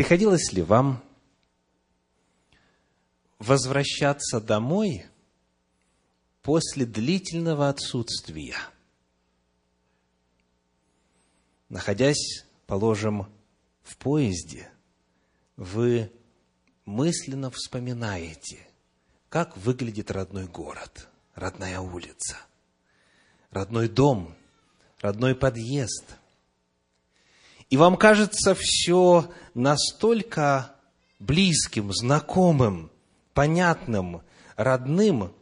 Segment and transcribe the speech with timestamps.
[0.00, 1.04] Приходилось ли вам
[3.38, 5.04] возвращаться домой
[6.40, 8.56] после длительного отсутствия?
[11.68, 13.26] Находясь, положим,
[13.82, 14.70] в поезде,
[15.56, 16.10] вы
[16.86, 18.66] мысленно вспоминаете,
[19.28, 22.38] как выглядит родной город, родная улица,
[23.50, 24.34] родной дом,
[25.02, 26.16] родной подъезд.
[27.70, 30.74] И вам кажется все настолько
[31.20, 32.90] близким, знакомым,
[33.32, 34.22] понятным,
[34.56, 35.32] родным,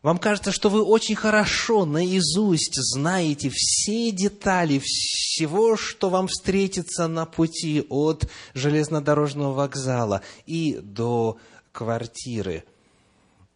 [0.00, 7.26] вам кажется, что вы очень хорошо наизусть знаете все детали всего, что вам встретится на
[7.26, 11.36] пути от железнодорожного вокзала и до
[11.72, 12.64] квартиры.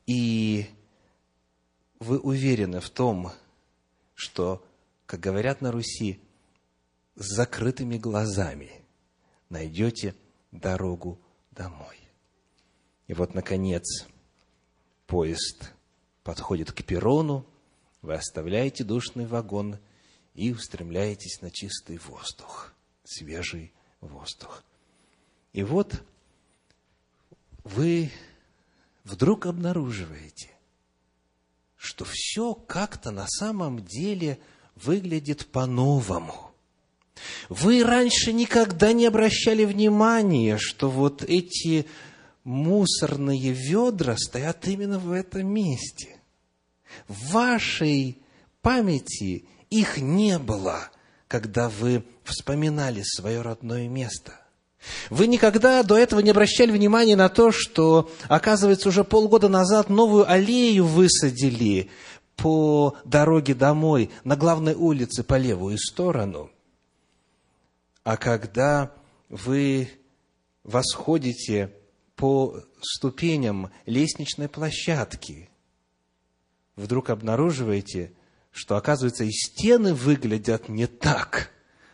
[0.07, 0.67] И
[2.01, 3.33] вы уверены в том,
[4.15, 4.63] что,
[5.07, 6.19] как говорят на Руси,
[7.15, 8.71] с закрытыми глазами
[9.49, 10.15] найдете
[10.51, 11.99] дорогу домой.
[13.07, 14.07] И вот, наконец,
[15.07, 15.73] поезд
[16.23, 17.47] подходит к перрону,
[18.01, 19.79] вы оставляете душный вагон
[20.35, 22.73] и устремляетесь на чистый воздух,
[23.05, 24.65] свежий воздух.
[25.53, 26.03] И вот
[27.65, 28.11] вы
[29.05, 30.51] вдруг обнаруживаете,
[31.77, 34.41] что все как-то на самом деле
[34.75, 36.52] выглядит по-новому.
[37.53, 41.85] Вы раньше никогда не обращали внимания, что вот эти
[42.45, 46.17] мусорные ведра стоят именно в этом месте.
[47.09, 48.17] В вашей
[48.63, 50.89] памяти их не было,
[51.29, 54.33] когда вы вспоминали свое родное место.
[55.11, 60.31] Вы никогда до этого не обращали внимания на то, что, оказывается, уже полгода назад новую
[60.31, 61.91] аллею высадили
[62.35, 66.51] по дороге домой на главной улице по левую сторону.
[68.05, 68.93] А когда
[69.29, 69.91] вы
[70.65, 71.73] восходите
[72.17, 75.51] по ступеням лестничной площадки,
[76.77, 78.13] вдруг обнаруживаете,
[78.51, 81.51] что, оказывается, и стены выглядят не так,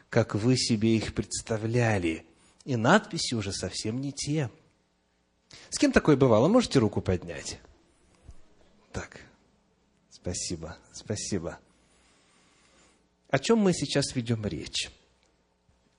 [0.09, 2.27] как вы себе их представляли,
[2.65, 4.51] и надписи уже совсем не те.
[5.71, 6.49] С кем такое бывало?
[6.49, 7.61] Можете руку поднять?
[8.93, 9.21] Так,
[10.11, 11.59] спасибо, спасибо.
[13.31, 14.91] О чем мы сейчас ведем речь?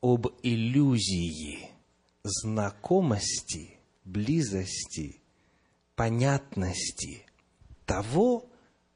[0.02, 1.70] Об иллюзии
[2.24, 3.76] знакомости–
[4.10, 5.22] близости,
[5.96, 7.26] понятности
[7.86, 8.46] того,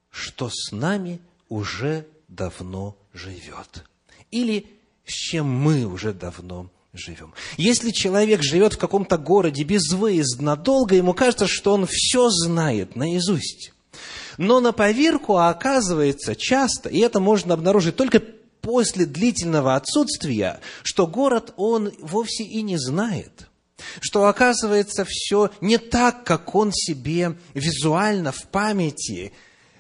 [0.10, 1.20] что с нами
[1.50, 3.86] уже давно живет.
[4.32, 4.68] Или
[5.06, 7.34] с чем мы уже давно живем.
[7.58, 13.74] Если человек живет в каком-то городе безвыездно долго, ему кажется, что он все знает наизусть.
[14.38, 18.20] Но на поверку оказывается часто, и это можно обнаружить только
[18.64, 23.48] после длительного отсутствия, что город он вовсе и не знает–
[24.00, 29.34] что оказывается все не так, как он себе визуально в памяти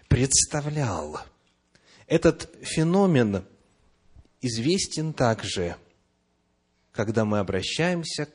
[0.07, 1.22] представлял.
[2.07, 3.45] Этот феномен
[4.41, 5.77] известен также,
[6.91, 8.27] когда мы обращаемся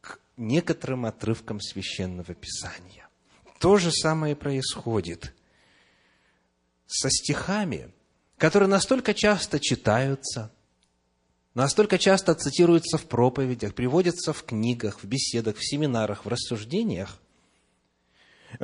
[0.00, 3.08] к некоторым отрывкам священного писания.
[3.58, 5.34] То же самое происходит
[6.86, 7.92] со стихами,
[8.40, 10.50] которые настолько часто читаются–
[11.54, 17.20] настолько часто цитируются в проповедях, приводятся в книгах, в беседах, в семинарах, в рассуждениях,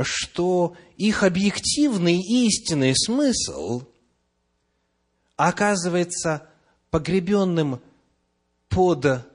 [0.02, 3.82] что их объективный истинный смысл
[5.36, 6.48] оказывается
[6.90, 7.80] погребенным
[8.68, 9.30] под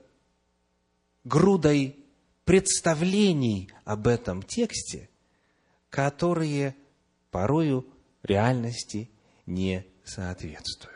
[1.24, 1.96] грудой
[2.44, 5.08] представлений об этом тексте,
[5.88, 6.74] которые
[7.30, 7.86] порою
[8.24, 9.08] реальности
[9.46, 10.92] не соответствуют.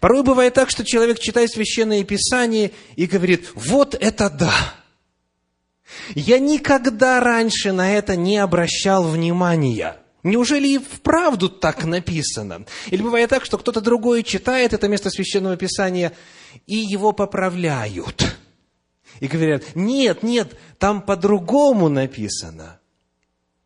[0.00, 4.74] Порой бывает так, что человек читает Священное Писание и говорит, вот это да!
[6.14, 9.96] Я никогда раньше на это не обращал внимания.
[10.22, 12.66] Неужели и вправду так написано?
[12.88, 16.12] Или бывает так, что кто-то другой читает это место Священного Писания
[16.66, 18.36] и его поправляют.
[19.20, 22.80] И говорят, нет, нет, там по-другому написано.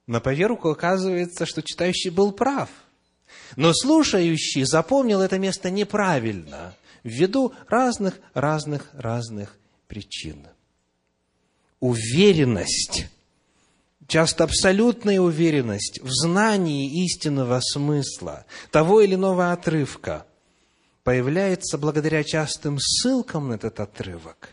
[0.06, 2.68] На поверку оказывается, что читающий был прав–
[3.56, 9.56] но слушающий запомнил это место неправильно, ввиду разных, разных, разных
[9.88, 10.46] причин.
[11.80, 13.06] Уверенность,
[14.06, 20.26] часто абсолютная уверенность в знании истинного смысла того или иного отрывка
[21.04, 24.50] появляется благодаря частым ссылкам на этот отрывок,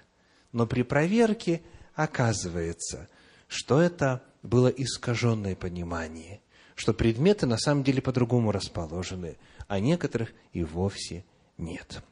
[0.54, 1.62] но при проверке
[1.96, 3.10] оказывается,
[3.48, 6.40] что это было искаженное понимание–
[6.78, 9.38] что предметы на самом деле по-другому расположены,
[9.68, 11.26] а некоторых и вовсе
[11.58, 12.04] нет.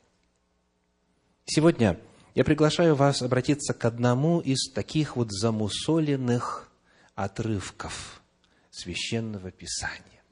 [1.45, 1.99] Сегодня
[2.33, 6.71] я приглашаю вас обратиться к одному из таких вот замусоленных
[7.13, 8.23] отрывков
[8.71, 10.23] Священного Писания,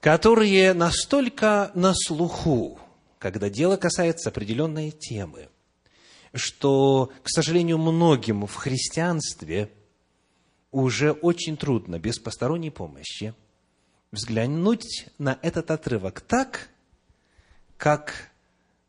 [0.00, 2.78] которые настолько на слуху,
[3.18, 5.48] когда дело касается определенной темы,
[6.32, 9.72] что, к сожалению, многим в христианстве
[10.82, 13.34] уже очень трудно без посторонней помощи
[14.12, 16.68] взглянуть на этот отрывок так,
[17.78, 18.30] как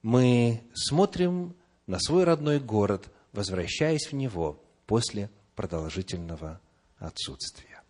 [0.02, 1.56] мы смотрим
[1.86, 6.60] на свой родной город, возвращаясь в него после продолжительного
[6.98, 7.82] отсутствия.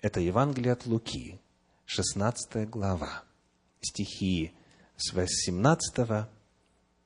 [0.00, 1.40] Это Евангелие от Луки,
[1.86, 3.24] 16 глава,
[3.80, 4.54] стихи
[4.96, 6.28] с 18,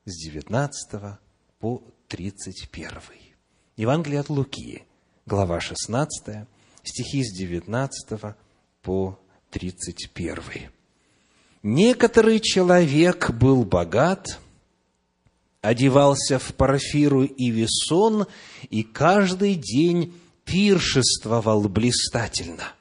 [0.05, 1.17] с 19
[1.57, 2.91] по 31.
[3.75, 4.85] Евангелие от Луки,
[5.25, 6.47] глава 16,
[6.83, 8.35] стихи с 19
[8.81, 9.19] по
[9.51, 10.69] 31.
[11.63, 14.39] Некоторый человек был богат–
[15.61, 18.25] одевался в парфиру и весон,
[18.69, 20.13] и каждый день
[20.43, 22.73] пиршествовал блистательно.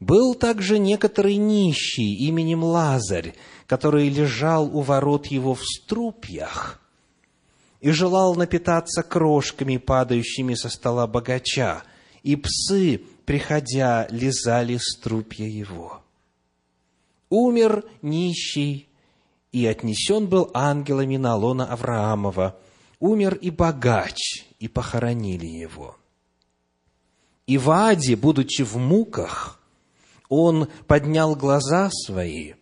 [0.00, 3.34] Был также некоторый нищий именем Лазарь,
[3.66, 6.80] который лежал у ворот его в струпьях
[7.80, 11.82] и желал напитаться крошками, падающими со стола богача,
[12.22, 16.02] и псы, приходя, лизали струпья его.
[17.30, 18.88] Умер нищий
[19.52, 22.56] и отнесен был ангелами на лона Авраамова.
[23.00, 25.96] Умер и богач, и похоронили его.
[27.46, 29.60] И в Аде, будучи в муках,
[30.28, 32.54] он поднял глаза свои,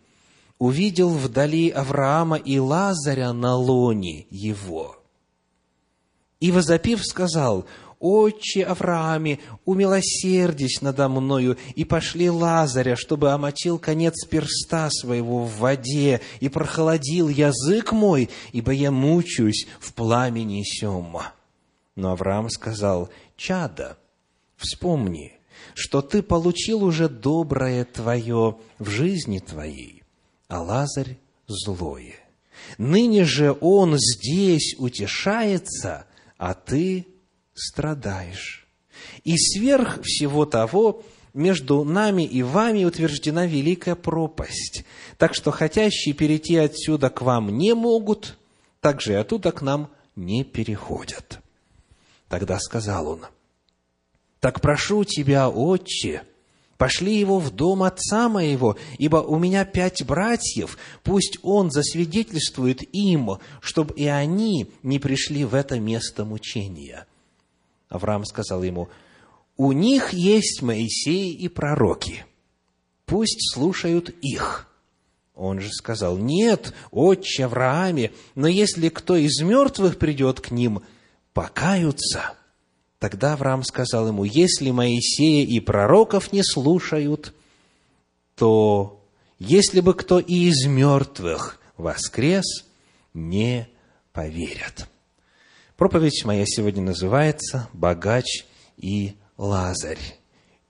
[0.59, 4.96] увидел вдали Авраама и Лазаря на лоне его.
[6.39, 7.65] И, возопив, сказал,
[7.99, 16.21] «Отче Аврааме, умилосердись надо мною, и пошли Лазаря, чтобы омочил конец перста своего в воде,
[16.39, 21.33] и прохладил язык мой, ибо я мучаюсь в пламени сема».
[21.95, 23.97] Но Авраам сказал, «Чада,
[24.57, 25.33] вспомни,
[25.73, 30.03] что ты получил уже доброе твое в жизни твоей,
[30.47, 31.17] а Лазарь
[31.47, 32.15] злое.
[32.77, 36.06] Ныне же он здесь утешается,
[36.37, 37.07] а ты
[37.53, 38.67] страдаешь.
[39.23, 41.03] И сверх всего того,
[41.33, 44.85] между нами и вами утверждена великая пропасть.
[45.17, 48.37] Так что хотящие перейти отсюда к вам не могут,
[48.81, 51.39] так же и оттуда к нам не переходят.
[52.27, 53.25] Тогда сказал он,
[54.39, 56.23] «Так прошу тебя, отче,
[56.77, 63.39] пошли его в дом отца моего, ибо у меня пять братьев, пусть он засвидетельствует им,
[63.61, 67.07] чтобы и они не пришли в это место мучения».
[67.89, 68.89] Авраам сказал ему,
[69.57, 72.25] у них есть Моисей и пророки,
[73.05, 74.67] пусть слушают их.
[75.33, 80.81] Он же сказал, нет, отче Аврааме, но если кто из мертвых придет к ним,
[81.33, 82.36] покаются.
[82.99, 87.33] Тогда Авраам сказал ему, если Моисея и пророков не слушают,
[88.35, 89.03] то
[89.37, 92.65] если бы кто и из мертвых воскрес,
[93.13, 93.67] не
[94.13, 94.87] поверят.
[95.75, 98.45] Проповедь моя сегодня называется «Богач
[98.77, 100.19] и Лазарь».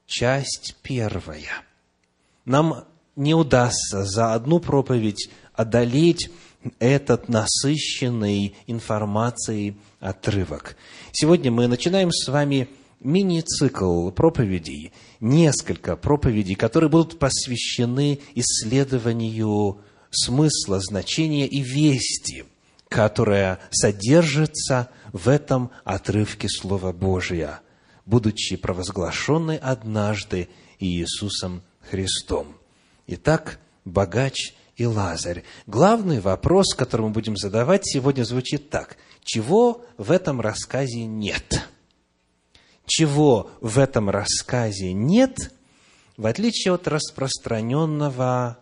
[0.06, 1.64] Часть первая.
[2.44, 2.86] Нам
[3.16, 6.30] не удастся за одну проповедь одолеть
[6.80, 10.76] этот насыщенный информацией отрывок.
[11.12, 19.80] Сегодня мы начинаем с вами мини-цикл проповедей, несколько проповедей, которые будут посвящены исследованию
[20.12, 22.46] смысла, значения и вести–
[22.90, 27.60] которая содержится в этом отрывке Слова Божия,
[28.06, 30.50] будучи провозглашенной однажды
[30.80, 32.56] Иисусом Христом.
[33.08, 35.44] Итак, богач и Лазарь.
[35.66, 38.98] Главный вопрос, который мы будем задавать сегодня, звучит так.
[39.28, 41.68] Чего в этом рассказе нет?
[42.86, 45.54] Чего в этом рассказе нет,
[46.16, 48.58] в отличие от распространенного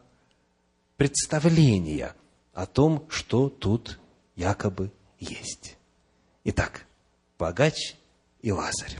[0.97, 2.15] представления
[2.55, 3.99] о том, что тут
[4.35, 5.77] якобы есть.
[6.45, 6.87] Итак,
[7.37, 7.93] богач
[8.41, 8.97] и Лазарь.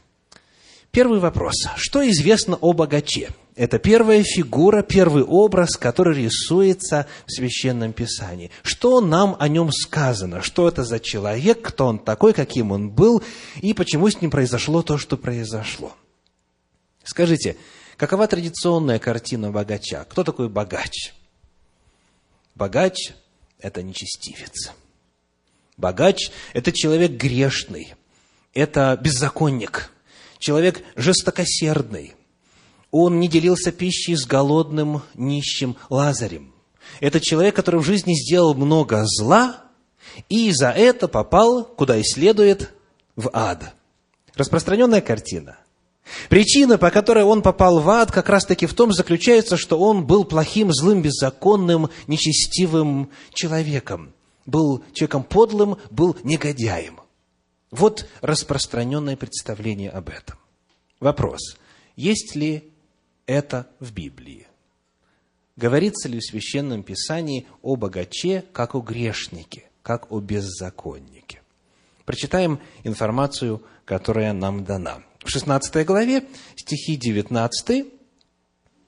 [0.91, 1.55] Первый вопрос.
[1.77, 3.31] Что известно о богаче?
[3.56, 8.52] Это первая фигура, первый образ, который рисуется в Священном Писании.
[8.64, 10.42] Что нам о нем сказано?
[10.42, 11.62] Что это за человек?
[11.62, 12.34] Кто он такой?
[12.34, 13.24] Каким он был?
[13.62, 15.96] И почему с ним произошло то, что произошло?
[17.04, 17.56] Скажите,
[17.96, 20.04] какова традиционная картина богача?
[20.04, 21.14] Кто такой богач?
[22.56, 23.14] Богач–
[23.60, 24.72] это нечестивец–
[25.78, 27.96] Богач– это человек грешный,
[28.54, 29.92] это беззаконник,
[30.40, 32.16] человек жестокосердный.
[32.92, 36.54] Он не делился пищей с голодным, нищим Лазарем.
[37.00, 39.63] Это человек, который в жизни сделал много зла
[40.30, 42.74] и за это попал, куда и следует,
[43.15, 43.74] в ад.
[44.36, 45.58] Распространенная картина.
[46.30, 50.24] Причина, по которой он попал в ад, как раз-таки в том заключается, что он был
[50.24, 54.13] плохим, злым, беззаконным, нечестивым человеком.
[54.46, 57.00] Был человеком подлым, был негодяем.
[57.72, 60.38] Вот распространенное представление об этом.
[61.00, 61.58] Вопрос.
[61.96, 62.72] Есть ли
[63.25, 64.48] это в Библии?
[65.55, 71.41] Говорится ли в Священном Писании о богаче, как о грешнике, как о беззаконнике?
[72.05, 75.01] Прочитаем информацию, которая нам дана.
[75.24, 77.86] В 16 главе стихи 19,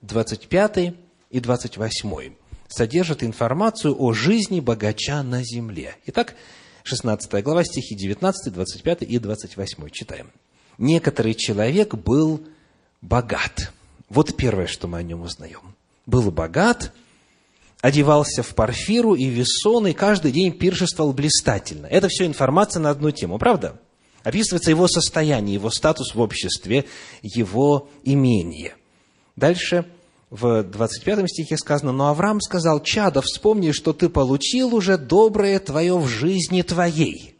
[0.01, 0.93] 25
[1.29, 2.33] и 28
[2.67, 5.95] содержат информацию о жизни богача на земле.
[6.07, 6.35] Итак,
[6.83, 9.89] 16 глава, стихи 19, 25 и 28.
[9.89, 10.31] Читаем.
[10.77, 12.45] «Некоторый человек был
[13.01, 13.71] богат».
[14.09, 15.75] Вот первое, что мы о нем узнаем.
[16.05, 16.93] Был богат,
[17.81, 21.87] одевался в парфиру и весон, и каждый день пиршествовал блистательно.
[21.87, 23.79] Это все информация на одну тему, правда?
[24.23, 26.85] Описывается его состояние, его статус в обществе,
[27.21, 28.75] его имение.
[29.35, 29.85] Дальше
[30.29, 35.97] в 25 стихе сказано, «Но Авраам сказал, «Чадо, вспомни, что ты получил уже доброе твое
[35.97, 37.35] в жизни твоей».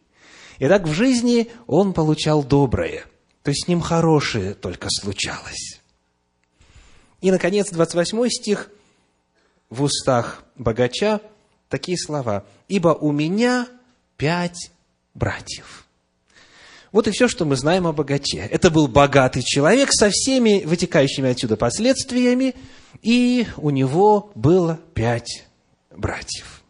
[0.59, 3.05] Итак, в жизни он получал доброе,
[3.43, 5.76] то есть с ним хорошее только случалось.
[7.21, 8.69] И, наконец, 28 стих
[9.69, 11.21] в устах богача
[11.69, 12.45] такие слова.
[12.67, 13.67] «Ибо у меня
[14.17, 14.71] пять
[15.13, 15.87] братьев».
[16.91, 18.39] Вот и все, что мы знаем о богаче.
[18.39, 22.55] Это был богатый человек со всеми вытекающими отсюда последствиями,
[23.01, 25.45] и у него было пять
[25.91, 26.63] братьев.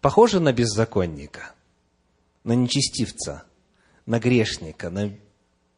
[0.00, 1.54] Похоже на беззаконника,
[2.44, 3.44] на нечестивца,
[4.06, 5.12] на грешника, на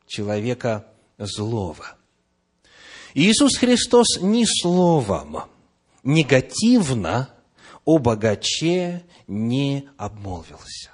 [0.06, 0.86] человека
[1.16, 1.96] злого.
[3.14, 5.42] Иисус Христос ни словом
[6.02, 7.30] негативно
[7.84, 10.90] о богаче не обмолвился.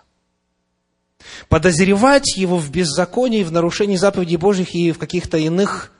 [1.48, 5.92] Подозревать его в беззаконии, в нарушении заповедей Божьих и в каких-то иных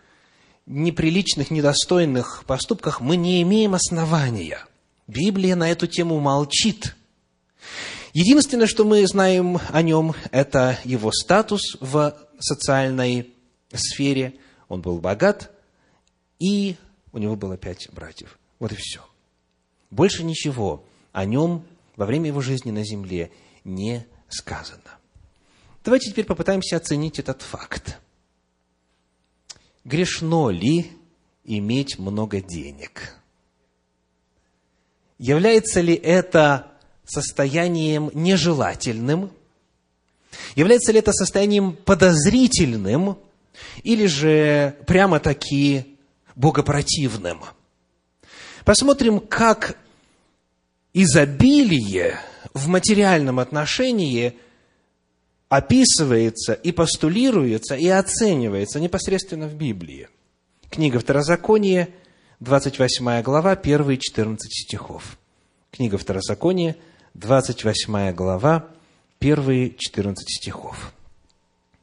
[0.67, 4.61] неприличных, недостойных поступках мы не имеем основания.
[5.07, 6.97] Библия на эту тему молчит.
[8.13, 13.33] Единственное, что мы знаем о нем, это его статус в социальной
[13.73, 14.35] сфере.
[14.69, 15.51] Он был богат,
[16.39, 16.77] и
[17.13, 18.39] у него было пять братьев.
[18.59, 19.01] Вот и все.
[19.91, 21.65] Больше ничего о нем
[21.97, 23.31] во время его жизни на земле
[23.65, 24.99] не сказано.
[25.85, 27.99] Давайте теперь попытаемся оценить этот факт.
[29.85, 30.91] Грешно ли
[31.45, 33.15] иметь много денег?
[35.19, 36.73] Является ли это
[37.05, 39.31] состоянием нежелательным?
[40.57, 43.17] Является ли это состоянием подозрительным?
[43.85, 45.96] Или же прямо-таки
[46.37, 47.41] богопротивным?
[48.65, 49.77] Посмотрим, как
[50.95, 52.21] изобилие
[52.55, 54.39] в материальном отношении
[55.49, 60.09] описывается и постулируется и оценивается непосредственно в Библии.
[60.71, 61.89] Книга Второзакония,
[62.41, 65.19] 28 глава, 1 и 14 стихов.
[65.71, 66.77] Книга Второзакония,
[67.15, 68.69] 28 глава,
[69.21, 70.93] 1 и 14 стихов.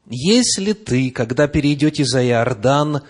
[0.06, 3.02] «Если ты, когда перейдете за Иордан,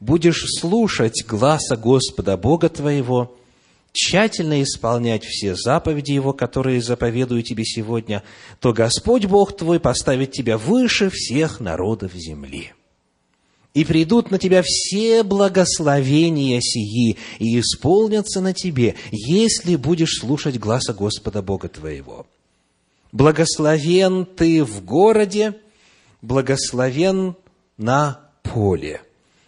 [0.00, 3.36] будешь слушать гласа Господа Бога твоего,
[3.92, 8.22] тщательно исполнять все заповеди Его, которые заповедую тебе сегодня,
[8.60, 12.72] то Господь Бог твой поставит тебя выше всех народов земли.
[13.72, 20.92] И придут на тебя все благословения сии, и исполнятся на тебе, если будешь слушать гласа
[20.92, 22.26] Господа Бога твоего.
[23.12, 25.54] Благословен ты в городе,
[26.20, 27.36] благословен
[27.76, 29.02] на поле.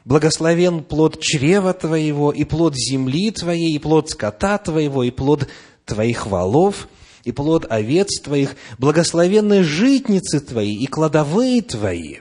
[0.05, 5.49] Благословен плод чрева твоего, и плод земли твоей, и плод скота твоего, и плод
[5.85, 6.89] твоих валов,
[7.25, 12.17] и плод овец твоих, благословенны житницы твои и кладовые твои.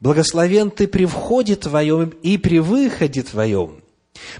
[0.00, 3.82] Благословен ты при входе твоем и при выходе твоем.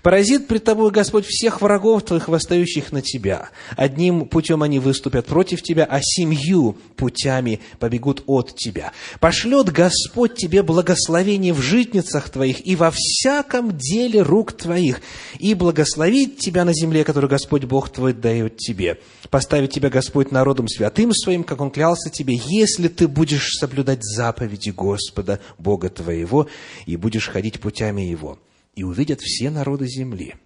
[0.03, 3.50] Поразит пред тобой Господь всех врагов твоих, восстающих на тебя.
[3.77, 8.93] Одним путем они выступят против тебя, а семью путями побегут от тебя.
[9.21, 15.00] Пошлет Господь тебе благословение в житницах твоих и во всяком деле рук твоих,
[15.39, 18.99] и благословит тебя на земле, которую Господь Бог твой дает тебе.
[19.29, 24.71] Поставит тебя Господь народом святым своим, как Он клялся тебе, если ты будешь соблюдать заповеди
[24.71, 26.49] Господа, Бога твоего,
[26.87, 28.39] и будешь ходить путями Его
[28.75, 30.37] и увидят все народы земли,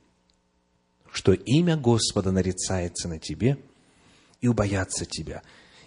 [1.12, 3.58] что имя Господа нарицается на тебе,
[4.40, 5.42] и убоятся тебя,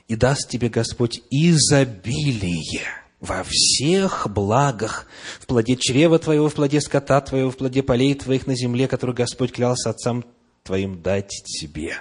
[0.07, 2.83] и даст тебе Господь изобилие
[3.19, 5.07] во всех благах,
[5.39, 9.15] в плоде чрева твоего, в плоде скота твоего, в плоде полей твоих на земле, который
[9.15, 10.25] Господь клялся отцам
[10.63, 11.97] твоим дать тебе.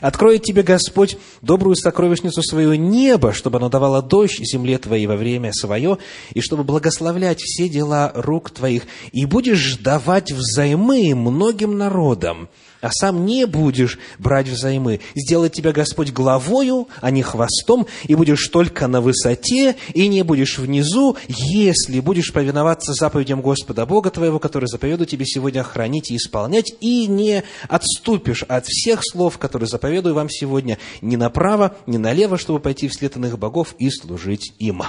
[0.00, 5.52] Откроет тебе Господь добрую сокровищницу свою небо, чтобы оно давало дождь земле твоей во время
[5.52, 5.98] свое,
[6.34, 12.48] и чтобы благословлять все дела рук твоих, и будешь давать взаймы многим народам,
[12.80, 15.00] а сам не будешь брать взаймы.
[15.14, 20.58] Сделает тебя Господь главою, а не хвостом, и будешь только на высоте, и не будешь
[20.58, 26.74] внизу, если будешь повиноваться заповедям Господа Бога твоего, который заповедую тебе сегодня хранить и исполнять,
[26.80, 32.60] и не отступишь от всех слов, которые заповедую вам сегодня, ни направо, ни налево, чтобы
[32.60, 34.82] пойти вслед иных богов и служить им.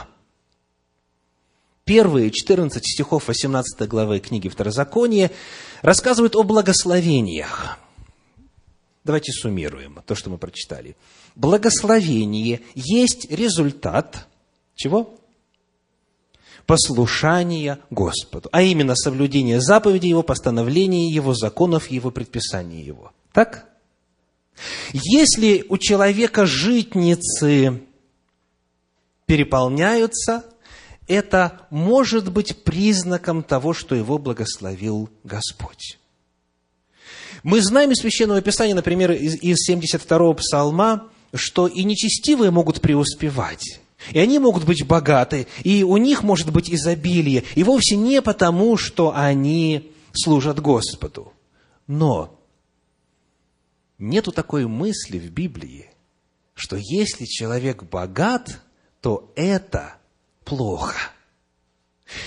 [1.87, 5.31] Первые 14 стихов 18 главы книги Второзакония
[5.81, 7.77] рассказывают о благословениях.
[9.03, 10.95] Давайте суммируем то, что мы прочитали.
[11.35, 14.27] Благословение есть результат
[14.75, 15.15] чего?
[16.65, 23.11] Послушания Господу, а именно соблюдение заповедей Его, постановления Его, законов Его, предписаний Его.
[23.31, 23.65] Так?
[24.91, 27.81] Если у человека житницы
[29.25, 30.43] переполняются,
[31.07, 35.97] это может быть признаком того, что его благословил Господь.
[37.43, 43.79] Мы знаем из Священного Писания, например, из 72-го псалма, что и нечестивые могут преуспевать.
[44.11, 47.43] И они могут быть богаты, и у них может быть изобилие.
[47.55, 51.33] И вовсе не потому, что они служат Господу.
[51.87, 52.39] Но
[53.97, 55.89] нету такой мысли в Библии,
[56.53, 58.59] что если человек богат,
[59.01, 59.97] то это
[60.47, 61.11] плохо.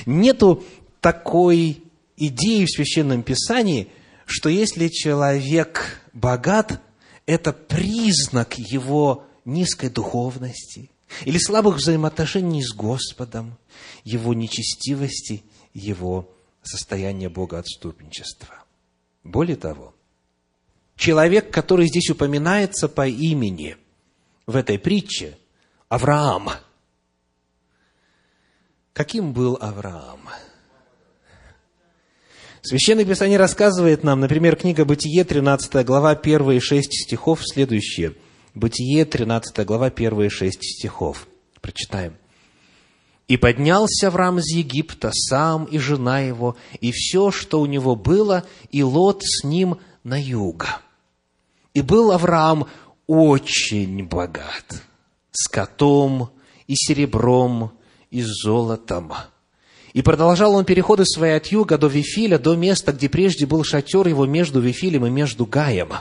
[0.05, 0.63] Нету
[1.01, 1.83] такой
[2.17, 3.89] идеи в Священном Писании,
[4.27, 6.81] что если человек богат,
[7.27, 10.91] это признак его низкой духовности
[11.25, 13.57] или слабых взаимоотношений с Господом,
[14.05, 16.31] его нечестивости, его
[16.63, 18.65] состояния богоотступничества.
[19.25, 19.95] Более того,
[20.97, 23.77] человек, который здесь упоминается по имени
[24.47, 25.39] в этой притче,
[25.89, 26.51] Авраам–
[29.01, 30.21] Каким был Авраам?
[32.61, 38.15] Священное Писание рассказывает нам, например, книга Бытие, 13 глава, первые шесть стихов, следующие.
[38.53, 41.29] Бытие, 13 глава, первые шесть стихов.
[41.63, 42.19] Прочитаем.
[43.27, 48.45] «И поднялся Авраам из Египта, сам и жена его, и все, что у него было,
[48.71, 50.67] и Лот с ним на юг.
[51.73, 52.67] И был Авраам
[53.07, 54.83] очень богат,
[55.33, 56.29] скотом
[56.67, 57.73] и серебром,
[58.11, 59.13] и золотом.
[59.93, 64.07] И продолжал он переходы свои от юга до Вифиля, до места, где прежде был шатер
[64.07, 65.93] его между Вифилем и между Гаем,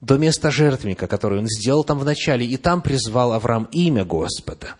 [0.00, 4.76] до места жертвника, который он сделал там вначале, и там призвал Авраам имя Господа.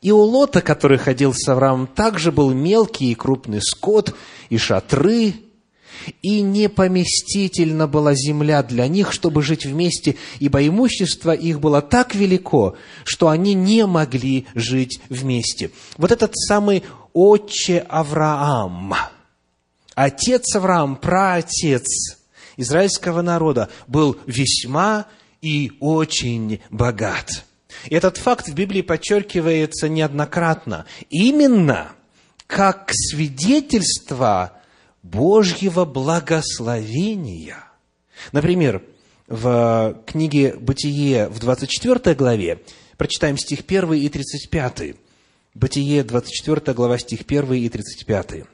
[0.00, 4.14] И у Лота, который ходил с Авраамом, также был мелкий и крупный скот,
[4.50, 5.34] и шатры,
[6.22, 12.76] и непоместительна была земля для них, чтобы жить вместе, ибо имущество их было так велико,
[13.04, 15.70] что они не могли жить вместе.
[15.96, 16.82] Вот этот самый
[17.12, 18.94] отче Авраам,
[19.94, 22.16] отец Авраам, праотец
[22.56, 25.06] израильского народа, был весьма
[25.42, 27.44] и очень богат.
[27.86, 30.86] И этот факт в Библии подчеркивается неоднократно.
[31.10, 31.92] Именно
[32.46, 34.52] как свидетельство
[35.10, 37.58] Божьего благословения.
[38.32, 38.82] Например,
[39.28, 42.62] в книге «Бытие» в 24 главе,
[42.96, 44.96] прочитаем стих 1 и 35.
[45.54, 48.44] Бытие, 24 глава, стих 1 и 35.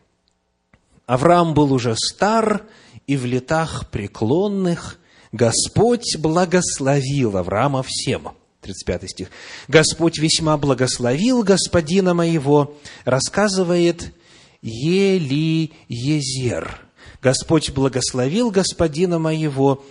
[1.07, 2.65] Авраам был уже стар
[3.07, 4.99] и в летах преклонных.
[5.33, 8.29] Господь благословил Авраама всем.
[8.61, 9.29] 35 стих.
[9.69, 14.13] Господь весьма благословил господина моего, рассказывает
[14.63, 15.69] Елиезер.
[17.21, 19.85] Господь благословил господина моего,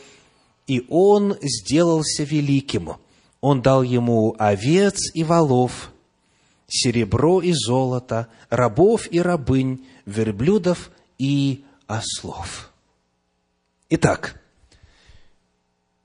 [0.66, 2.94] и он сделался великим.
[3.42, 5.92] Он дал ему овец и волов,
[6.68, 12.72] серебро и золото, рабов и рабынь, верблюдов и ослов.
[13.90, 14.42] Итак,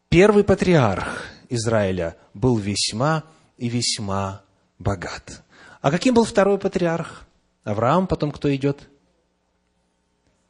[0.09, 3.23] первый патриарх Израиля был весьма
[3.59, 4.43] и весьма
[4.79, 5.45] богат.
[5.81, 7.26] А каким был второй патриарх?
[7.67, 8.89] Авраам, потом кто идет?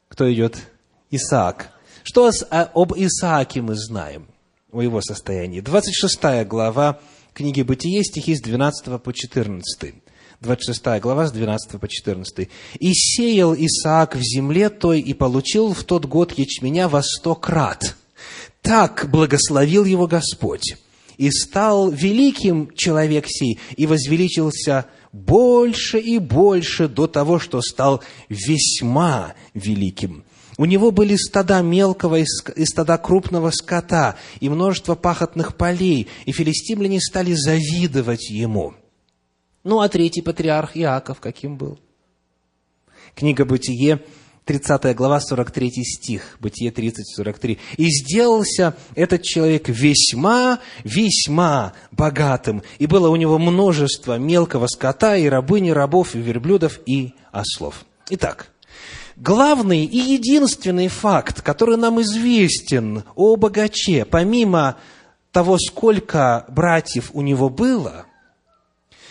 [0.09, 0.59] Кто идет?
[1.11, 1.73] Исаак.
[2.03, 4.27] Что а, об Исааке мы знаем,
[4.71, 5.61] о его состоянии?
[5.61, 7.01] 26 глава
[7.33, 9.95] книги Бытие, стихи с 12 по 14.
[10.43, 12.51] 26 глава с 12 по 14.
[12.81, 17.97] «И сеял Исаак в земле той, и получил в тот год ячменя во сто крат.
[18.61, 20.77] Так благословил его Господь.
[21.17, 24.85] И стал великим человек сей, и возвеличился
[25.17, 30.25] больше и больше до того, что стал весьма великим.
[30.59, 37.01] У него были стада мелкого и стада крупного скота, и множество пахотных полей, и филистимляне
[37.01, 38.75] стали завидовать ему.
[39.65, 41.79] Ну, а третий патриарх Иаков каким был?
[43.15, 44.03] Книга «Бытие»,
[44.47, 47.59] 30 глава, 43 стих, Бытие 30, 43.
[47.79, 55.27] «И сделался этот человек весьма, весьма богатым, и было у него множество мелкого скота, и
[55.27, 57.85] рабыни, рабов, и верблюдов, и ослов».
[58.11, 58.53] Итак,
[59.17, 64.77] главный и единственный факт, который нам известен о богаче, помимо
[65.33, 68.07] того, сколько братьев у него было,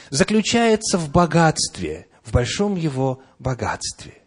[0.10, 4.14] заключается в богатстве, в большом его богатстве–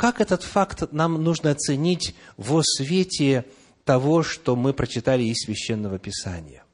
[0.00, 3.44] как этот факт нам нужно оценить во свете
[3.84, 6.64] того, что мы прочитали из Священного Писания?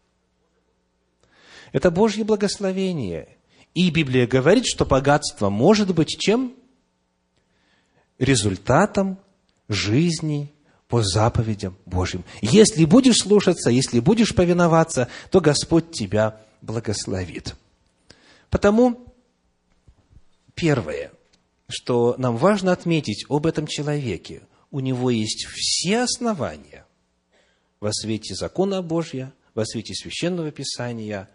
[1.73, 3.37] Это Божье благословение.
[3.75, 6.55] И Библия говорит, что богатство может быть чем?
[8.21, 9.19] Результатом
[9.69, 10.53] жизни
[10.87, 12.23] по заповедям Божьим.
[12.43, 17.57] Если будешь слушаться, если будешь повиноваться, то Господь тебя благословит.
[18.51, 19.13] Потому,
[20.55, 21.11] первое,
[21.69, 24.43] что нам важно отметить об этом человеке.
[24.71, 26.87] У него есть все основания
[27.81, 31.29] во свете закона Божья, во свете священного писания,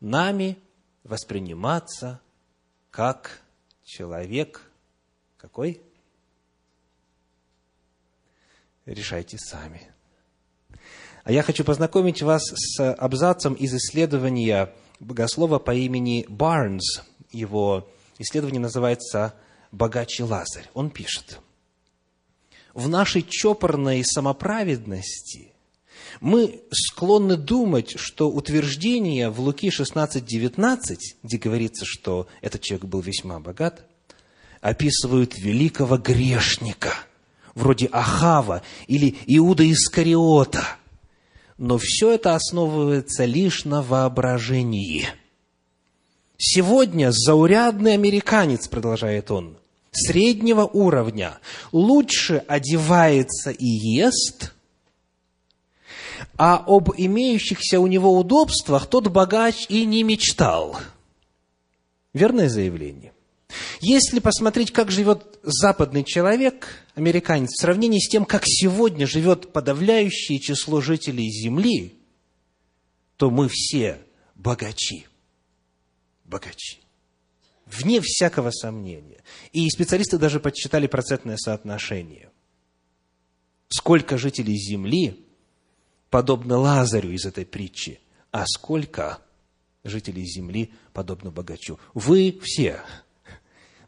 [0.00, 0.58] нами
[1.04, 2.20] восприниматься
[2.90, 3.42] как
[3.84, 4.70] человек
[5.36, 5.80] какой?
[8.86, 9.90] Решайте сами.
[11.24, 17.02] А я хочу познакомить вас с абзацем из исследования богослова по имени Барнс.
[17.30, 17.88] Его
[18.18, 19.34] исследование называется
[19.72, 20.68] богаче Лазарь.
[20.74, 21.40] Он пишет,
[22.74, 25.52] в нашей чопорной самоправедности
[26.20, 33.40] мы склонны думать, что утверждение в Луки 16:19, где говорится, что этот человек был весьма
[33.40, 33.84] богат,
[34.60, 36.94] описывают великого грешника,
[37.54, 40.64] вроде Ахава или Иуда Искариота.
[41.56, 45.08] Но все это основывается лишь на воображении–
[46.40, 49.58] Сегодня заурядный американец, продолжает он,
[49.90, 51.38] среднего уровня,
[51.72, 54.54] лучше одевается и ест,
[56.36, 60.78] а об имеющихся у него удобствах тот богач и не мечтал.
[62.14, 63.12] Верное заявление.
[63.80, 70.38] Если посмотреть, как живет западный человек, американец, в сравнении с тем, как сегодня живет подавляющее
[70.38, 71.94] число жителей Земли,
[73.16, 73.98] то мы все
[74.36, 75.07] богачи
[76.28, 76.80] богачи.
[77.66, 79.22] Вне всякого сомнения.
[79.52, 82.30] И специалисты даже подсчитали процентное соотношение.
[83.68, 85.26] Сколько жителей Земли
[86.10, 89.20] подобно Лазарю из этой притчи, а сколько
[89.84, 91.78] жителей Земли подобно богачу.
[91.92, 92.80] Вы все,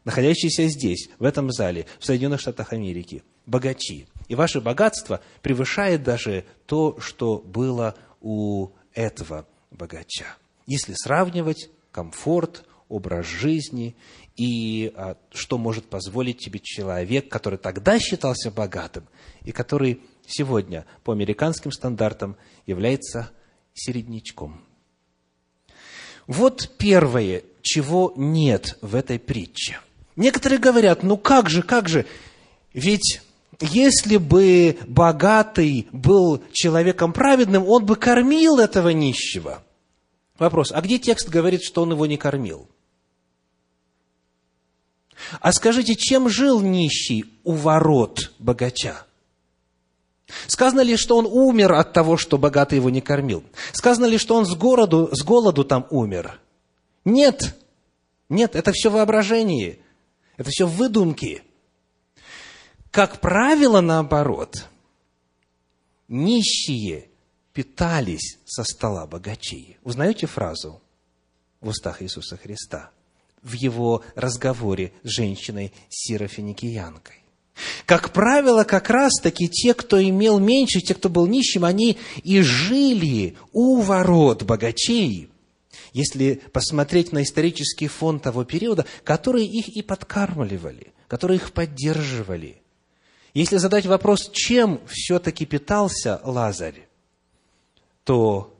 [0.03, 4.07] находящиеся здесь, в этом зале, в Соединенных Штатах Америки, богачи.
[4.27, 10.37] И ваше богатство превышает даже то, что было у этого богача.
[10.67, 13.95] Если сравнивать комфорт, образ жизни
[14.35, 19.07] и а, что может позволить тебе человек, который тогда считался богатым
[19.43, 23.31] и который сегодня по американским стандартам является
[23.73, 24.61] середнячком.
[26.27, 29.79] Вот первое, чего нет в этой притче.
[30.15, 32.05] Некоторые говорят, ну как же, как же,
[32.73, 33.21] ведь
[33.59, 39.63] если бы богатый был человеком праведным, он бы кормил этого нищего–
[40.41, 42.67] Вопрос, а где текст говорит, что он его не кормил?
[45.39, 49.05] А скажите, чем жил нищий у ворот богача?
[50.47, 53.43] Сказано ли, что он умер от того, что богатый его не кормил?
[53.71, 56.39] Сказано ли, что он с, городу, с голоду там умер?
[57.05, 57.55] Нет.
[58.27, 59.77] Нет, это все воображение.
[60.37, 61.43] Это все выдумки.
[62.89, 64.65] Как правило, наоборот,
[66.07, 67.10] нищие
[67.53, 69.77] питались со стола богачей.
[69.83, 70.81] Узнаете фразу
[71.59, 72.91] в устах Иисуса Христа
[73.41, 77.15] в его разговоре с женщиной Сирофиникиянкой?
[77.85, 83.35] Как правило, как раз-таки те, кто имел меньше, те, кто был нищим, они и жили
[83.51, 85.29] у ворот богачей,
[85.93, 92.61] если посмотреть на исторический фон того периода, которые их и подкармливали, которые их поддерживали.
[93.33, 96.87] Если задать вопрос, чем все-таки питался Лазарь,
[98.03, 98.57] то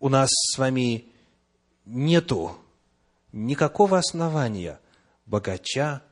[0.00, 1.06] у нас с вами
[1.84, 2.56] нету
[3.32, 4.80] никакого основания
[5.26, 6.02] богача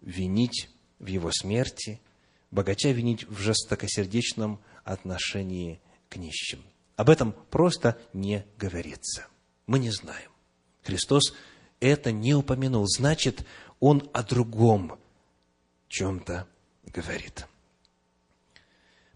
[0.00, 2.00] винить в его смерти,
[2.50, 6.62] богача винить в жестокосердечном отношении к нищим.
[6.96, 9.26] Об этом просто не говорится.
[9.66, 10.30] Мы не знаем.
[10.82, 11.34] Христос
[11.80, 12.86] это не упомянул.
[12.86, 13.44] Значит,
[13.80, 14.98] Он о другом
[15.88, 16.46] чем-то
[16.84, 17.46] говорит.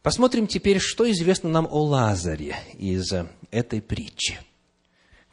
[0.06, 3.12] Посмотрим теперь, что известно нам о Лазаре из
[3.50, 4.38] этой притчи.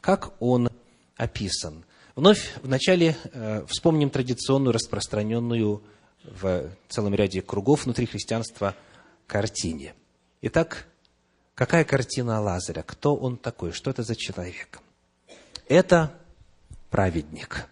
[0.00, 0.68] Как он
[1.16, 1.84] описан.
[2.16, 5.80] Вновь вначале э, вспомним традиционную, распространенную
[6.24, 8.74] в целом ряде кругов внутри христианства
[9.28, 9.94] картине.
[10.42, 10.88] Итак,
[11.54, 12.82] какая картина Лазаря?
[12.82, 13.70] Кто он такой?
[13.70, 14.80] Что это за человек?
[15.68, 16.12] Это
[16.90, 17.68] праведник.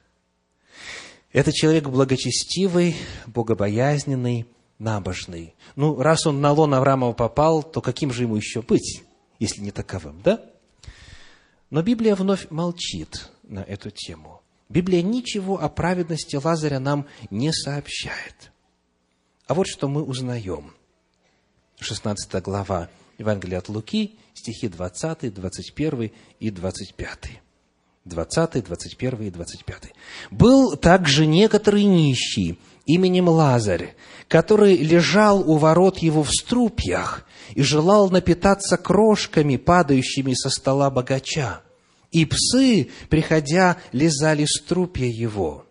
[1.32, 2.94] Это человек благочестивый,
[3.26, 4.46] богобоязненный,
[4.82, 5.54] набожный.
[5.76, 9.02] Ну, раз он на лон Авраамова попал, то каким же ему еще быть,
[9.38, 10.44] если не таковым, да?
[11.70, 14.42] Но Библия вновь молчит на эту тему.
[14.68, 18.52] Библия ничего о праведности Лазаря нам не сообщает.
[19.46, 20.74] А вот что мы узнаем.
[21.78, 27.18] 16 глава Евангелия от Луки, стихи 20, 21 и 25.
[28.04, 29.94] 20, 21 и 25.
[30.30, 33.94] «Был также некоторый нищий именем Лазарь,
[34.28, 41.60] который лежал у ворот его в струпьях и желал напитаться крошками, падающими со стола богача.
[42.10, 45.66] И псы, приходя, лизали струпья его».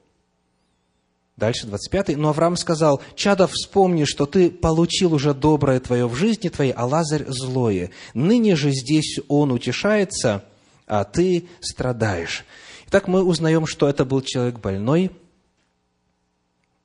[1.37, 2.17] Дальше, 25.
[2.17, 6.85] «Но Авраам сказал, «Чадо, вспомни, что ты получил уже доброе твое в жизни твоей, а
[6.85, 7.89] Лазарь злое.
[8.13, 10.43] Ныне же здесь он утешается,
[10.85, 12.45] а ты страдаешь.
[12.87, 15.09] Итак, мы узнаем, что это был человек больной,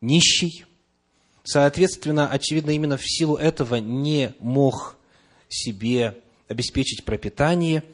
[0.00, 0.64] нищий.
[1.44, 4.96] Соответственно, очевидно, именно в силу этого не мог
[5.48, 6.16] себе
[6.48, 7.84] обеспечить пропитание.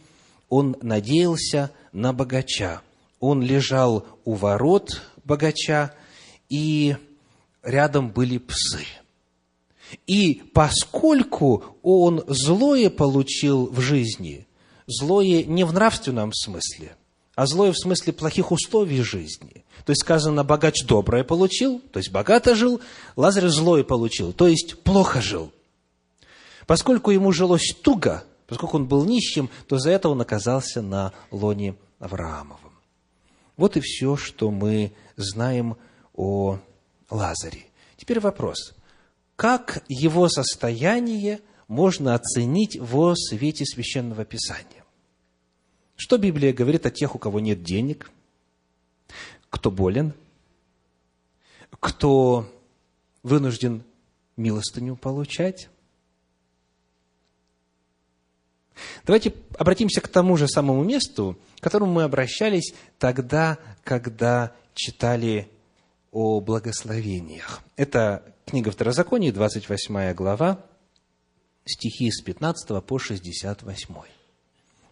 [0.49, 2.83] Он надеялся на богача.
[3.21, 5.95] Он лежал у ворот богача,
[6.49, 6.97] и
[7.63, 8.85] рядом были псы.
[10.07, 14.47] И поскольку он злое получил в жизни–
[14.87, 16.97] злое не в нравственном смысле,
[17.35, 19.62] а злое в смысле плохих условий жизни.
[19.85, 22.81] То есть сказано, богач доброе получил, то есть богато жил,
[23.17, 25.53] Лазарь злое получил, то есть плохо жил.
[26.67, 31.75] Поскольку ему жилось туго, поскольку он был нищим, то за это он оказался на лоне
[31.99, 32.73] Авраамовом.
[33.57, 35.77] Вот и все, что мы знаем
[36.15, 36.59] о
[37.11, 37.67] Лазаре.
[37.97, 38.75] Теперь вопрос.
[39.37, 44.85] Как его состояние можно оценить во свете Священного Писания?
[45.97, 48.11] Что Библия говорит о тех, у кого нет денег,
[49.53, 50.15] кто болен,
[51.79, 52.51] кто
[53.23, 53.85] вынужден
[54.37, 55.69] милостыню получать?
[59.05, 65.51] Давайте обратимся к тому же самому месту, к которому мы обращались тогда, когда читали
[66.11, 67.61] о благословениях.
[67.77, 70.65] Это книга Второзакония, 28 глава,
[71.67, 73.95] стихи с 15 по 68.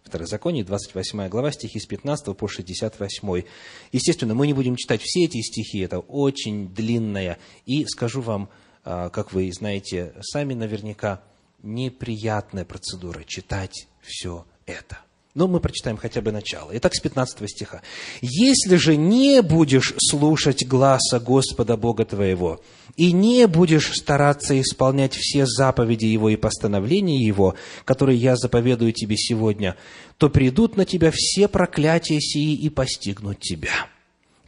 [0.03, 3.43] Второзаконие, 28 глава, стихи с 15 по 68.
[3.91, 7.37] Естественно, мы не будем читать все эти стихи, это очень длинная.
[7.65, 8.49] И скажу вам,
[8.83, 11.21] а, как вы знаете сами наверняка,
[11.63, 14.99] неприятная процедура читать все это–
[15.33, 16.71] но мы прочитаем хотя бы начало.
[16.73, 17.81] Итак, с 15 стиха.
[18.21, 22.61] «Если же не будешь слушать гласа Господа Бога твоего,
[22.95, 29.17] и не будешь стараться исполнять все заповеди Его и постановления Его, которые я заповедую тебе
[29.17, 29.75] сегодня,
[30.17, 33.87] то придут на тебя все проклятия сии и постигнут тебя».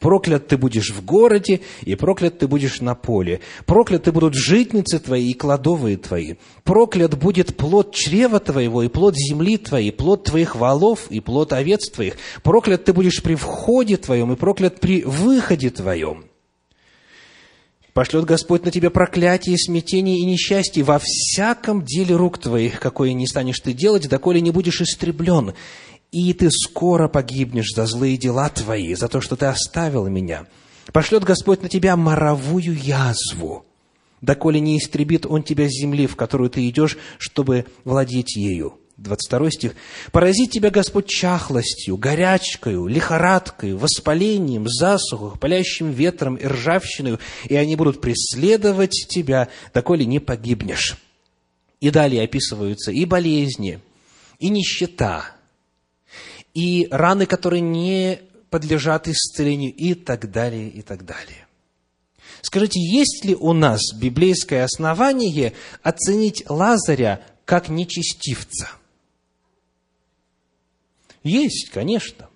[0.04, 3.40] Проклят ты будешь в городе, и проклят ты будешь на поле.
[3.66, 6.34] Прокляты будут житницы твои и кладовые твои.
[6.66, 11.90] Проклят будет плод чрева твоего, и плод земли твоей, плод твоих валов, и плод овец
[11.90, 12.18] твоих.
[12.44, 16.26] Проклят ты будешь при входе твоем, и проклят при выходе твоем.
[17.94, 23.28] Пошлет Господь на тебя проклятие, смятение и несчастье во всяком деле рук твоих, какое не
[23.28, 25.54] станешь ты делать, доколе не будешь истреблен
[26.14, 30.46] и ты скоро погибнешь за злые дела твои, за то, что ты оставил меня.
[30.94, 33.66] Пошлет Господь на тебя моровую язву,
[34.22, 38.78] доколе не истребит Он тебя с земли, в которую ты идешь, чтобы владеть ею.
[38.98, 39.76] 22 стих.
[40.12, 47.18] «Поразит тебя Господь чахлостью, горячкою, лихорадкою, воспалением, засухой, палящим ветром и ржавчиной,
[47.50, 50.98] и они будут преследовать тебя, доколе не погибнешь».
[51.80, 53.80] И далее описываются и болезни,
[54.40, 55.32] и нищета,
[56.54, 61.48] и раны, которые не подлежат исцелению, и так далее, и так далее.
[62.42, 68.70] Скажите, есть ли у нас библейское основание оценить Лазаря как нечестивца?
[71.24, 72.30] Есть, конечно.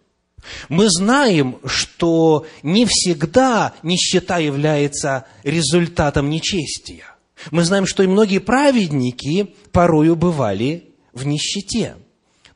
[0.69, 7.05] Мы знаем, что не всегда нищета является результатом нечестия.
[7.51, 11.97] Мы знаем, что и многие праведники порою бывали в нищете.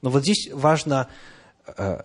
[0.01, 1.09] Но вот здесь важно
[1.77, 2.01] Э,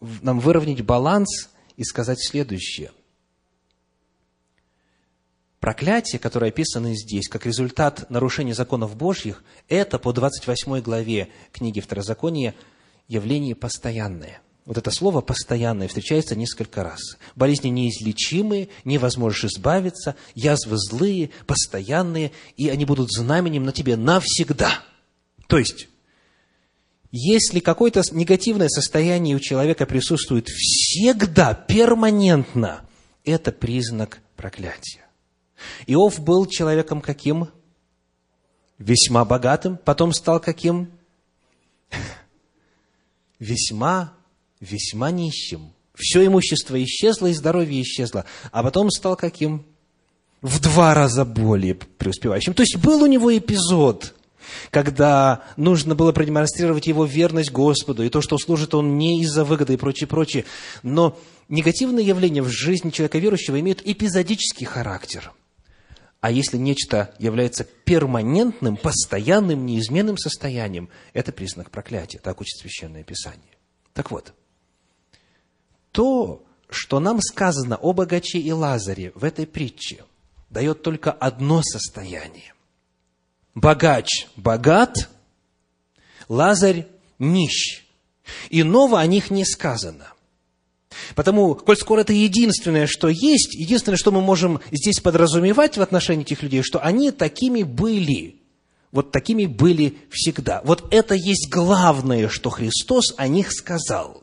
[0.00, 2.92] нам выровнять баланс и сказать следующее.
[5.58, 12.54] проклятия, которые описаны здесь, как результат нарушения законов Божьих, это по 28 главе книги Второзакония
[13.08, 14.40] явление постоянное.
[14.64, 16.98] Вот это слово «постоянное» встречается несколько раз.
[17.36, 24.82] Болезни неизлечимые, невозможно избавиться, язвы злые, постоянные, и они будут знаменем на тебе навсегда.
[25.46, 25.88] То есть,
[27.12, 32.84] если какое-то негативное состояние у человека присутствует всегда, перманентно,
[33.24, 35.06] это признак проклятия.
[35.86, 37.48] Иов был человеком каким?
[38.78, 40.90] Весьма богатым, потом стал каким?
[43.38, 44.12] Весьма,
[44.60, 45.72] весьма нищим.
[45.94, 48.24] Все имущество исчезло, и здоровье исчезло.
[48.52, 49.64] А потом стал каким?
[50.42, 52.54] В два раза более преуспевающим.
[52.54, 54.14] То есть был у него эпизод,
[54.70, 59.74] когда нужно было продемонстрировать его верность Господу, и то, что служит он не из-за выгоды
[59.74, 60.44] и прочее, прочее.
[60.82, 61.18] Но
[61.48, 65.32] негативные явления в жизни человека верующего имеют эпизодический характер.
[66.20, 72.18] А если нечто является перманентным, постоянным, неизменным состоянием, это признак проклятия.
[72.18, 73.52] Так учит Священное Писание.
[73.92, 74.32] Так вот,
[75.92, 80.04] то, что нам сказано о богаче и Лазаре в этой притче,
[80.50, 82.54] дает только одно состояние
[83.56, 85.08] богач богат,
[86.28, 86.86] Лазарь
[87.18, 87.84] нищ.
[88.50, 90.12] Иного о них не сказано.
[91.14, 96.24] Потому, коль скоро это единственное, что есть, единственное, что мы можем здесь подразумевать в отношении
[96.24, 98.36] этих людей, что они такими были.
[98.92, 100.62] Вот такими были всегда.
[100.64, 104.22] Вот это есть главное, что Христос о них сказал.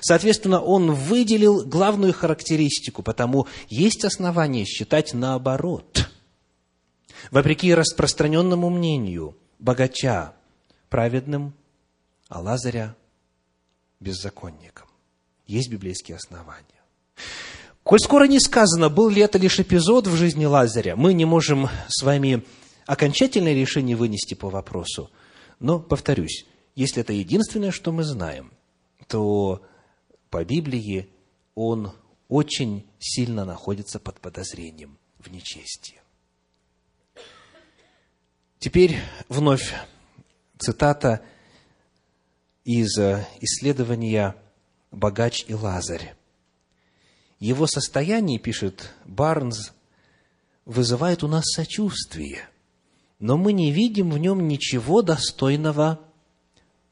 [0.00, 6.08] Соответственно, Он выделил главную характеристику, потому есть основания считать наоборот–
[7.30, 10.34] Вопреки распространенному мнению, богача
[10.88, 11.54] праведным,
[12.28, 12.96] а Лазаря
[14.00, 14.81] беззаконником.
[15.52, 16.80] Есть библейские основания.
[17.82, 21.68] Коль скоро не сказано, был ли это лишь эпизод в жизни Лазаря, мы не можем
[21.88, 22.42] с вами
[22.86, 25.10] окончательное решение вынести по вопросу.
[25.58, 28.50] Но, повторюсь, если это единственное, что мы знаем,
[29.08, 29.60] то
[30.30, 31.10] по Библии
[31.54, 31.92] он
[32.28, 36.00] очень сильно находится под подозрением в нечестии.
[38.58, 38.96] Теперь
[39.28, 39.74] вновь
[40.58, 41.20] цитата
[42.64, 44.41] из э, исследования
[44.92, 46.14] «Богач и Лазарь».
[47.40, 49.72] Его состояние, пишет Барнс,
[50.64, 52.48] вызывает у нас сочувствие,
[53.18, 55.98] но мы не видим в нем ничего достойного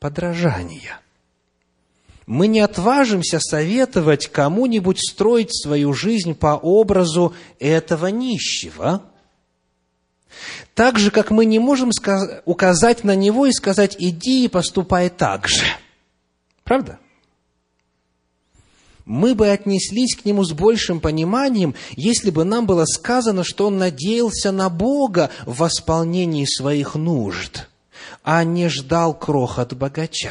[0.01, 1.01] подражания.
[2.27, 9.05] Мы не отважимся советовать кому-нибудь строить свою жизнь по образу этого нищего–
[10.75, 11.91] так же, как мы не можем
[12.45, 15.65] указать на него и сказать, иди и поступай так же.
[16.65, 16.99] Правда?
[19.11, 23.77] Мы бы отнеслись к нему с большим пониманием, если бы нам было сказано, что он
[23.77, 27.67] надеялся на Бога в восполнении своих нужд,
[28.23, 30.31] а не ждал крох от богача.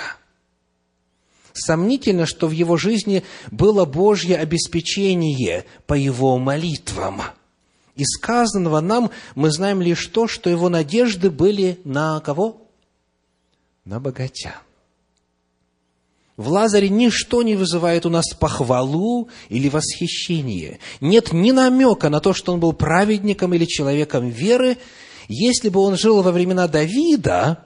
[1.51, 7.21] Сомнительно, что в его жизни было Божье обеспечение по его молитвам–
[7.97, 12.65] из сказанного нам мы знаем лишь то, что его надежды были на кого?
[13.83, 14.55] На богатя.
[16.39, 20.79] В Лазаре ничто не вызывает у нас похвалу или восхищение.
[21.01, 24.77] Нет ни намека на то, что он был праведником или человеком веры.
[25.27, 27.65] Если бы он жил во времена Давида,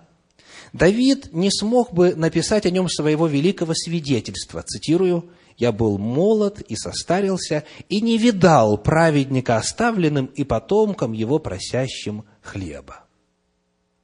[0.73, 4.63] Давид не смог бы написать о нем своего великого свидетельства.
[4.63, 12.25] Цитирую, я был молод и состарился, и не видал праведника оставленным и потомкам его просящим
[12.41, 13.03] хлеба.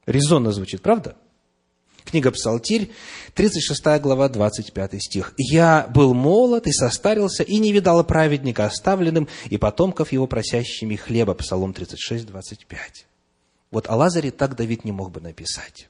[0.06, 1.16] Резонно звучит, правда?
[2.10, 2.90] Книга Псалтирь,
[3.34, 5.32] 36 глава, 25 стих.
[5.38, 11.34] «Я был молод и состарился, и не видал праведника оставленным, и потомков его просящими хлеба».
[11.34, 13.06] Псалом 36, 25.
[13.70, 15.88] Вот о Лазаре так Давид не мог бы написать.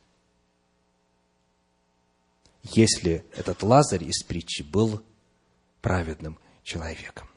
[2.64, 5.02] Если этот Лазарь из притчи был
[5.80, 7.30] праведным человеком.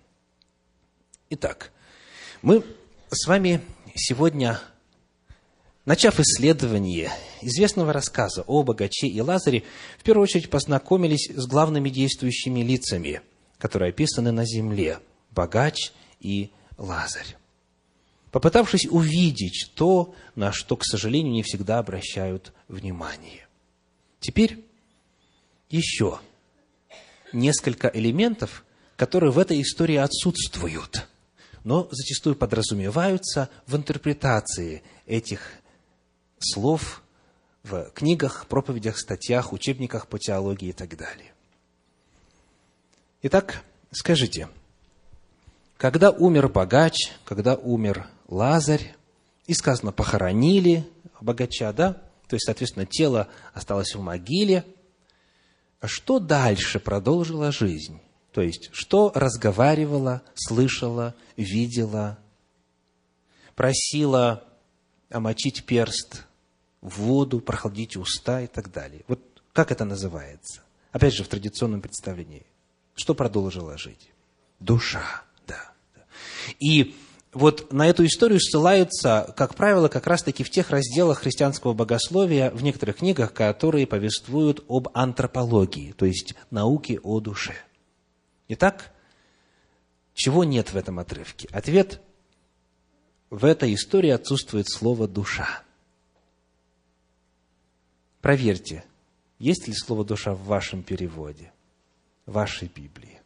[1.29, 1.71] Итак,
[2.41, 2.65] мы
[3.09, 3.61] с вами
[3.95, 4.59] сегодня,
[5.85, 9.63] начав исследование известного рассказа о богаче и Лазаре,
[9.99, 13.21] в первую очередь познакомились с главными действующими лицами,
[13.57, 14.99] которые описаны на земле–
[15.31, 17.35] богач и Лазарь
[18.33, 23.47] попытавшись увидеть то, на что, к сожалению, не всегда обращают внимание.
[24.19, 24.65] Теперь
[25.69, 26.19] еще
[27.31, 31.07] несколько элементов, которые в этой истории отсутствуют,
[31.63, 35.51] но зачастую подразумеваются в интерпретации этих
[36.43, 37.01] слов
[37.63, 41.33] в книгах, проповедях, статьях, учебниках по теологии и так далее.
[43.21, 44.49] Итак, скажите,
[45.77, 48.95] когда умер богач, когда умер Лазарь,
[49.47, 50.87] и сказано, похоронили
[51.19, 51.93] богача, да?
[52.27, 54.65] То есть, соответственно, тело осталось в могиле.
[55.79, 57.99] А что дальше продолжила жизнь?
[58.31, 62.17] То есть, что разговаривала, слышала, видела,
[63.55, 64.43] просила
[65.09, 66.25] омочить перст
[66.83, 69.03] воду, прохладить уста и так далее.
[69.07, 69.19] Вот
[69.53, 70.61] как это называется?
[70.91, 72.45] Опять же, в традиционном представлении.
[72.95, 74.11] Что продолжила жить?
[74.59, 75.71] Душа, да.
[76.59, 76.95] И
[77.31, 82.61] вот на эту историю ссылаются, как правило, как раз-таки в тех разделах христианского богословия, в
[82.61, 87.55] некоторых книгах, которые повествуют об антропологии, то есть науке о душе.
[88.49, 88.91] Итак,
[90.13, 91.47] чего нет в этом отрывке?
[91.51, 92.01] Ответ–
[93.33, 95.63] в этой истории отсутствует слово «душа».
[98.23, 98.85] Проверьте,
[99.37, 101.51] есть ли слово «душа» в вашем переводе,
[102.25, 103.19] в вашей Библии,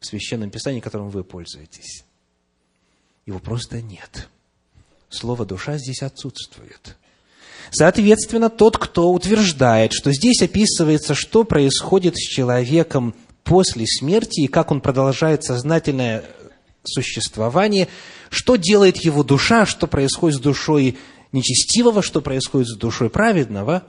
[0.00, 2.04] в Священном Писании, которым вы пользуетесь.
[3.26, 4.28] Его просто нет.
[5.08, 6.96] Слово «душа» здесь отсутствует.
[7.70, 13.14] Соответственно, тот, кто утверждает, что здесь описывается, что происходит с человеком
[13.44, 16.24] после смерти и как он продолжает сознательное
[16.82, 17.86] существование,
[18.30, 20.98] что делает его душа, что происходит с душой
[21.32, 23.84] нечестивого, что происходит с душой праведного,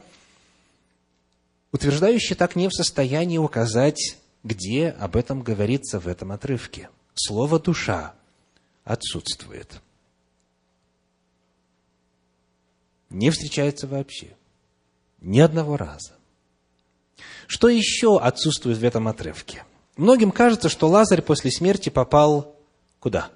[1.71, 6.89] утверждающий так не в состоянии указать, где об этом говорится в этом отрывке.
[7.13, 8.13] Слово «душа»
[8.83, 9.81] отсутствует.
[13.09, 14.35] Не встречается вообще.
[15.19, 16.13] Ни одного раза.
[17.45, 19.65] Что еще отсутствует в этом отрывке?
[19.97, 22.55] Многим кажется, что Лазарь после смерти попал
[22.99, 23.29] куда?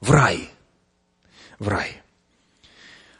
[0.00, 0.50] В рай.
[1.58, 2.02] В рай.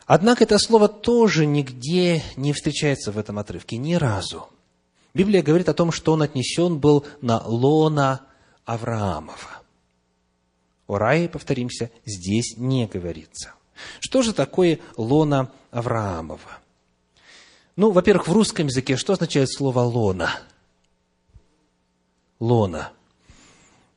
[0.07, 4.49] Однако это слово тоже нигде не встречается в этом отрывке, ни разу.
[5.15, 8.23] Библия говорит о том, что он отнесен был на лона
[8.65, 9.63] Авраамова.
[10.87, 13.53] О рае, повторимся, здесь не говорится.
[14.01, 16.59] Что же такое лона Авраамова?
[17.77, 20.41] Ну, во-первых, в русском языке что означает слово лона?
[22.41, 22.93] Лона.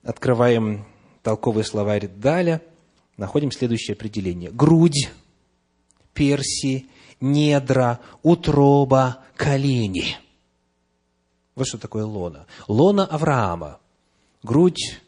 [0.03, 0.85] Открываем
[1.23, 2.61] толковый словарь Даля,
[3.17, 4.51] находим следующее определение.
[4.51, 5.09] Грудь,
[6.15, 6.87] перси,
[7.21, 10.17] недра, утроба, колени.
[11.53, 12.47] Вот что такое лона.
[12.67, 13.79] Лона Авраама.
[14.41, 15.01] Грудь,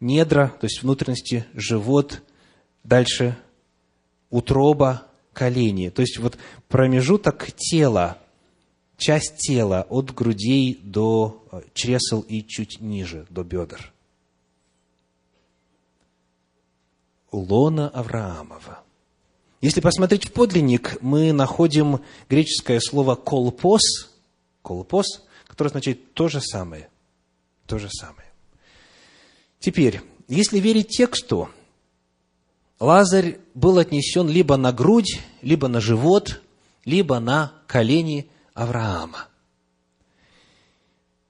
[0.00, 2.22] недра, то есть внутренности, живот,
[2.84, 3.36] дальше
[4.30, 5.90] утроба, колени.
[5.90, 6.38] То есть вот
[6.68, 8.18] промежуток тела,
[8.96, 13.92] часть тела от грудей до э, чресел и чуть ниже, до бедер.
[17.32, 18.85] Лона Авраамова.
[19.60, 24.10] Если посмотреть в подлинник, мы находим греческое слово «колпос»,
[24.62, 26.88] «колпос», которое означает то же самое.
[27.66, 28.30] То же самое.
[29.58, 31.48] Теперь, если верить тексту,
[32.78, 36.42] Лазарь был отнесен либо на грудь, либо на живот,
[36.84, 39.28] либо на колени Авраама.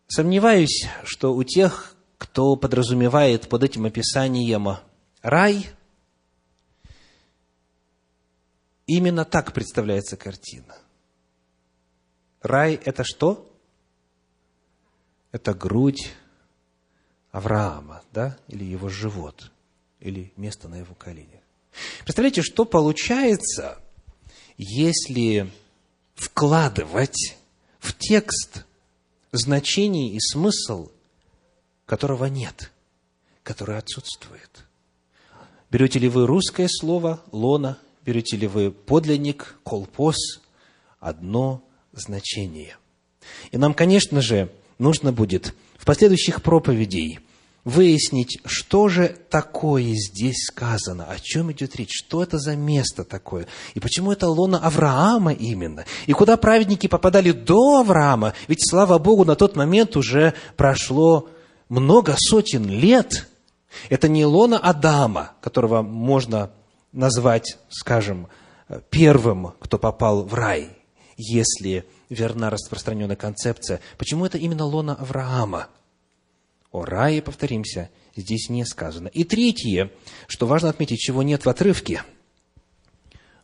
[0.09, 4.79] Сомневаюсь, что у тех, кто подразумевает под этим описанием
[5.23, 5.67] рай,
[8.87, 10.77] именно так представляется картина.
[12.43, 13.51] Рай– это что?
[15.33, 16.13] Это грудь
[17.33, 19.51] Авраама, да, или его живот,
[20.01, 21.43] или место на его коленях.
[22.05, 23.79] Представляете, что получается,
[24.57, 25.51] если
[26.15, 27.37] вкладывать
[27.79, 28.65] в текст
[29.33, 30.91] значение и смысл,
[31.85, 32.73] которого нет,
[33.43, 34.65] который отсутствует.
[35.71, 40.41] Берете ли вы русское слово «лона», берете ли вы подлинник, колпос,
[41.01, 42.77] одно значение.
[43.51, 47.19] И нам, конечно же, нужно будет в последующих проповедей
[47.65, 53.49] выяснить, что же такое здесь сказано, о чем идет речь, что это за место такое,
[53.75, 59.25] и почему это лона Авраама именно, и куда праведники попадали до Авраама, ведь, слава Богу,
[59.25, 61.29] на тот момент уже прошло
[61.69, 63.29] много сотен лет.
[63.91, 66.53] Это не лона Адама, которого можно
[66.97, 68.29] назвать, скажем,
[68.91, 70.77] первым, кто попал в рай,
[71.17, 73.81] если верна распространенная концепция.
[73.99, 75.69] Почему это именно лона Авраама?
[76.73, 79.09] О рае, повторимся, здесь не сказано.
[79.09, 79.93] И третье,
[80.27, 82.03] что важно отметить, чего нет в отрывке.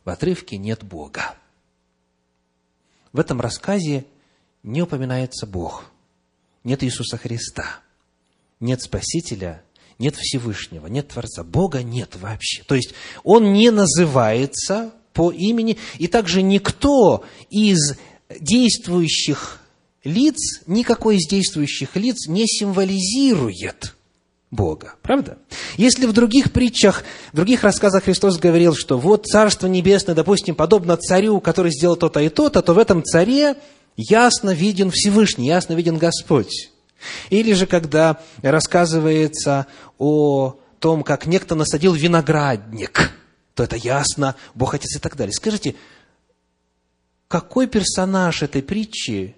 [0.03, 1.35] В отрывке нет Бога.
[3.11, 4.05] В этом рассказе
[4.61, 5.85] не упоминается Бог.
[6.63, 7.79] Нет Иисуса Христа.
[8.59, 9.62] Нет Спасителя,
[9.99, 11.43] нет Всевышнего, нет Творца.
[11.43, 12.63] Бога нет вообще.
[12.63, 17.95] То есть, Он не называется по имени, и также никто из
[18.39, 19.59] действующих
[20.03, 23.95] лиц, никакой из действующих лиц не символизирует
[24.51, 24.95] Бога.
[25.01, 25.37] Правда?
[25.77, 30.95] Если в других притчах, в других рассказах Христос говорил, что вот Царство Небесное, допустим, подобно
[30.97, 33.55] царю, который сделал то-то и то-то, то в этом царе
[33.97, 36.69] ясно виден Всевышний, ясно виден Господь.
[37.29, 43.11] Или же, когда рассказывается о том, как некто насадил виноградник,
[43.55, 45.33] то это ясно, Бог Отец и так далее.
[45.33, 45.75] Скажите,
[47.27, 49.35] какой персонаж этой притчи,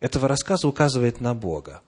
[0.00, 1.82] этого рассказа указывает на Бога?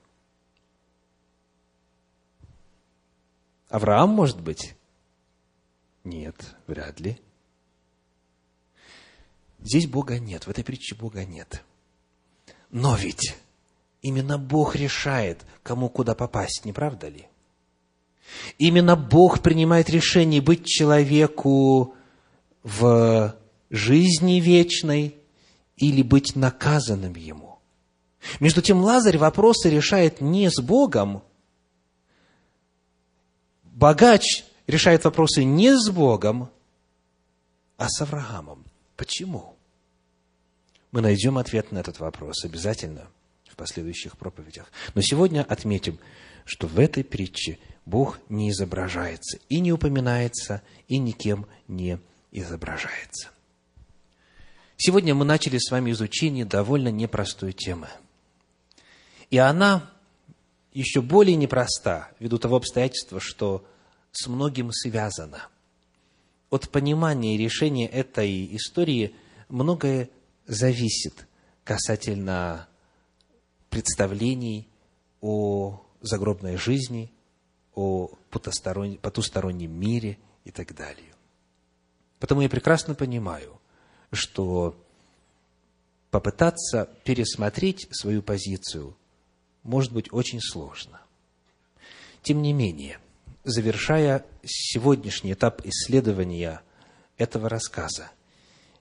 [3.68, 4.74] Авраам, может быть?
[6.02, 6.34] Нет,
[6.66, 7.20] вряд ли.
[9.60, 11.62] Здесь Бога нет, в этой притче Бога нет.
[12.70, 13.36] Но ведь
[14.02, 17.26] именно Бог решает, кому куда попасть, не правда ли?
[18.58, 21.94] Именно Бог принимает решение быть человеку
[22.62, 23.36] в
[23.70, 25.16] жизни вечной
[25.76, 27.58] или быть наказанным ему.
[28.38, 31.22] Между тем Лазарь вопросы решает не с Богом,
[33.64, 36.50] богач решает вопросы не с Богом,
[37.78, 38.64] а с Авраамом.
[38.96, 39.56] Почему?
[40.92, 43.08] Мы найдем ответ на этот вопрос обязательно
[43.60, 44.72] последующих проповедях.
[44.94, 45.98] Но сегодня отметим,
[46.46, 51.98] что в этой притче Бог не изображается и не упоминается, и никем не
[52.32, 53.28] изображается.
[54.78, 57.88] Сегодня мы начали с вами изучение довольно непростой темы.
[59.28, 59.90] И она
[60.72, 63.62] еще более непроста, ввиду того обстоятельства, что
[64.12, 65.48] с многим связана.
[66.48, 69.14] От понимания и решения этой истории
[69.50, 70.08] многое
[70.46, 71.26] зависит
[71.62, 72.66] касательно
[73.70, 74.68] представлений
[75.20, 77.10] о загробной жизни,
[77.74, 81.14] о потустороннем мире и так далее.
[82.18, 83.58] Потому я прекрасно понимаю,
[84.12, 84.76] что
[86.10, 88.96] попытаться пересмотреть свою позицию
[89.62, 91.00] может быть очень сложно.
[92.22, 92.98] Тем не менее,
[93.44, 96.60] завершая сегодняшний этап исследования
[97.16, 98.10] этого рассказа,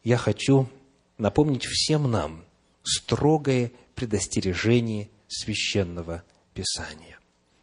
[0.04, 0.68] я хочу
[1.18, 2.44] напомнить всем нам
[2.84, 6.24] строгое предостережение священного
[6.54, 7.20] Писания.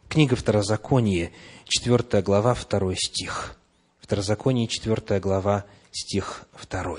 [0.07, 1.31] Книга Второзаконие,
[1.65, 3.57] 4 глава, 2 стих.
[3.99, 6.97] Второзаконие, 4 глава, стих 2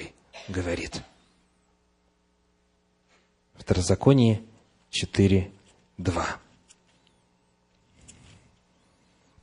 [0.48, 1.02] говорит.
[3.54, 4.42] Второзаконие
[4.90, 5.52] 4,
[5.98, 6.26] 2.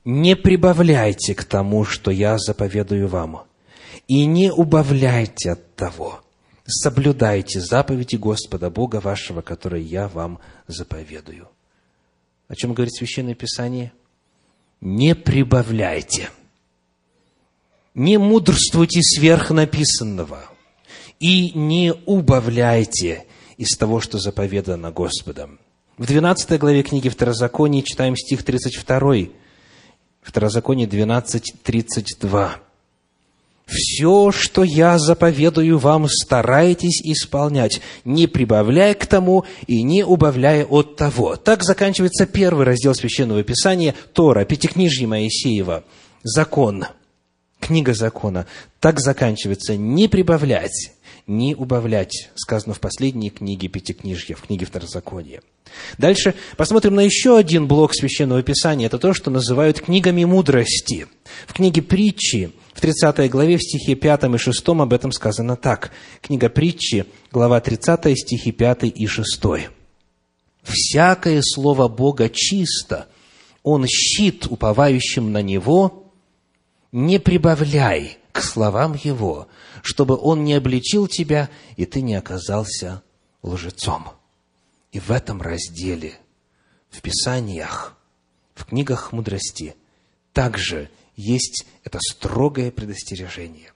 [0.04, 3.46] «Не прибавляйте к тому, что я заповедую вам,
[4.10, 6.25] и не убавляйте от того.
[6.66, 11.50] Соблюдайте заповеди Господа Бога вашего, которые я вам заповедую».
[12.48, 13.92] О чем говорит Священное Писание?
[14.82, 16.30] Не прибавляйте.
[17.94, 20.50] Не мудрствуйте сверх написанного–
[21.20, 23.26] и не убавляйте
[23.58, 25.60] из того, что заповедано Господом.
[25.98, 29.30] В 12 главе книги Второзакония читаем стих 32.
[30.22, 32.60] Второзаконие 12, 32.
[33.66, 40.96] «Все, что я заповедую вам, старайтесь исполнять, не прибавляя к тому и не убавляя от
[40.96, 41.36] того».
[41.36, 45.84] Так заканчивается первый раздел Священного Писания, Тора, Пятикнижье Моисеева,
[46.24, 46.86] закон,
[47.60, 48.46] книга закона.
[48.80, 50.95] Так заканчивается «не прибавлять
[51.28, 55.42] не убавлять, сказано в последней книге Пятикнижья, в книге Второзакония.
[55.98, 58.86] Дальше посмотрим на еще один блок Священного Писания.
[58.86, 61.08] Это то, что называют книгами мудрости.
[61.48, 65.92] В книге притчи, в 30 главе, в стихе 5 и 6 об этом сказано так.
[66.22, 69.42] Книга притчи, глава 30, стихи 5 и 6.
[70.62, 73.08] «Всякое слово Бога чисто,
[73.64, 76.12] Он щит уповающим на Него,
[76.92, 79.48] не прибавляй к словам Его,
[79.86, 83.04] чтобы Он не обличил тебя, и ты не оказался
[83.44, 84.08] лжецом.
[84.92, 86.14] И в этом разделе,
[86.90, 87.96] в Писаниях,
[88.56, 89.76] в книгах мудрости,
[90.34, 93.74] также есть это строгое предостережение.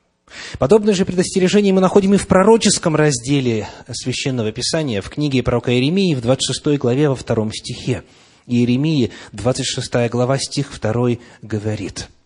[0.58, 6.16] Подобное же предостережение мы находим и в пророческом разделе Священного Писания, в книге пророка Иеремии,
[6.16, 8.04] в 26 главе, во втором стихе.
[8.48, 12.10] Иеремии, 26 глава, стих 2 говорит–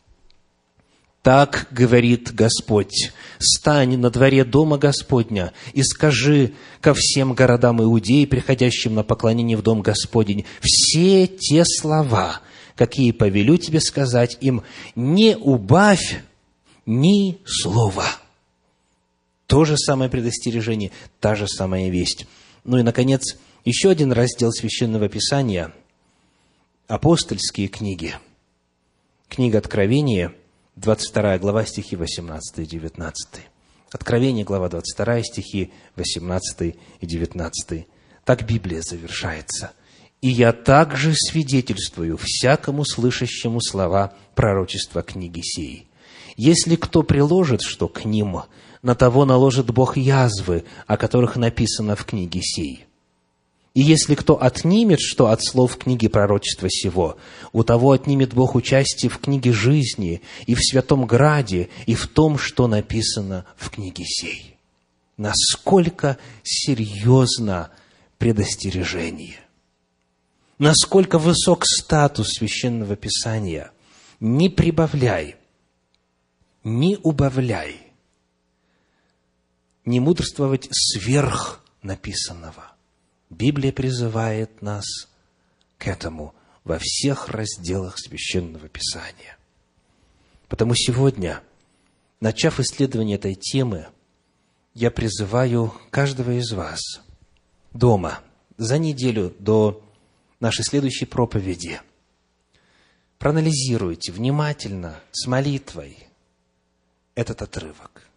[1.23, 8.93] так говорит Господь, стань на дворе дома Господня и скажи ко всем городам Иудеи, приходящим
[8.93, 12.41] на поклонение в дом Господень, все те слова,
[12.75, 14.63] какие повелю тебе сказать им,
[14.95, 16.21] не убавь
[16.85, 18.05] ни слова.
[19.47, 22.27] То же самое предостережение, та же самая весть.
[22.65, 25.73] Ну и, наконец, еще один раздел Священного Писания–
[26.87, 28.13] апостольские книги.
[29.29, 30.33] Книга Откровения–
[30.75, 33.41] 22 глава, стихи 18 и 19.
[33.91, 37.87] Откровение, глава 22, стихи 18 и 19.
[38.25, 39.73] Так Библия завершается.
[40.21, 45.89] И я также свидетельствую всякому слышащему слова пророчества книги сей.
[46.37, 48.41] Если кто приложит что к ним,
[48.81, 52.87] на того наложит Бог язвы, о которых написано в книге сей.
[53.73, 57.17] И если кто отнимет что от слов книги пророчества сего,
[57.51, 62.37] у того отнимет Бог участие в книге жизни и в святом граде, и в том,
[62.37, 64.57] что написано в книге сей.
[65.17, 67.71] Насколько серьезно
[68.19, 69.43] предостережение
[70.63, 73.71] насколько высок статус священного писания.
[74.19, 75.35] Не прибавляй,
[76.63, 77.91] не убавляй,
[79.83, 82.72] не мудрствовать сверх написанного.
[83.33, 84.85] Библия призывает нас
[85.77, 89.37] к этому во всех разделах священного писания.
[90.47, 91.41] Потому сегодня,
[92.19, 93.87] начав исследование этой темы,
[94.73, 96.79] я призываю каждого из вас
[97.73, 98.19] дома
[98.57, 99.83] за неделю до
[100.39, 101.81] нашей следующей проповеди.
[103.17, 106.07] Проанализируйте внимательно, с молитвой,
[107.15, 108.07] этот отрывок.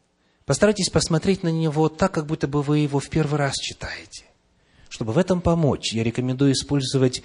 [0.44, 4.24] Постарайтесь посмотреть на него так, как будто бы вы его в первый раз читаете.
[4.88, 7.22] Чтобы в этом помочь, я рекомендую использовать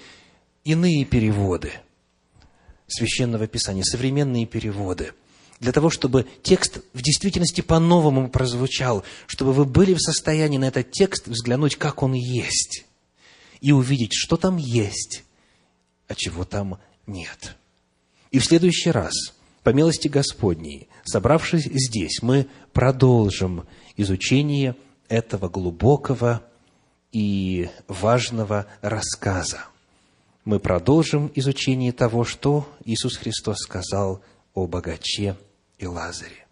[0.64, 1.72] иные переводы
[2.88, 5.14] Священного Писания, современные переводы,
[5.60, 10.92] для того, чтобы текст в действительности по-новому прозвучал, чтобы вы были в состоянии на этот
[10.92, 12.86] текст взглянуть, как он есть
[13.62, 15.24] и увидеть, что там есть,
[16.08, 17.56] а чего там нет.
[18.32, 19.14] И в следующий раз,
[19.64, 24.76] по милости Господней, собравшись здесь, мы продолжим изучение
[25.08, 26.44] этого глубокого
[27.12, 29.66] и важного рассказа.
[30.46, 34.22] Мы продолжим изучение того, что Иисус Христос сказал
[34.54, 35.38] о богаче
[35.78, 36.48] и Лазаре.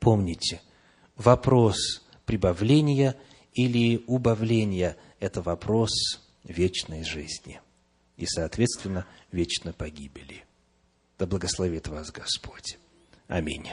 [0.00, 0.60] Помните,
[1.16, 3.16] вопрос прибавления
[3.54, 5.90] или убавления– это вопрос
[6.44, 7.60] вечной жизни
[8.16, 10.44] и, соответственно, вечной погибели.
[11.18, 12.78] Да благословит вас Господь.
[13.26, 13.68] Аминь.